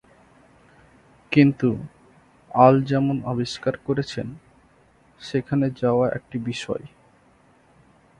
কিন্তু, 1.31 1.69
আল 2.51 2.75
যেমন 2.83 3.15
আবিষ্কার 3.25 3.73
করেছেন, 3.85 4.27
সেখানে 5.19 5.65
যাওয়া 5.81 6.05
একটি 6.09 6.37
বিষয়। 6.45 6.85